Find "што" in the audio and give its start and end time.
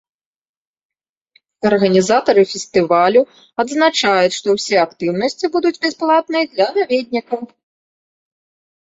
4.39-4.47